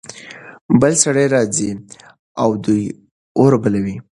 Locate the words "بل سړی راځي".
0.81-1.69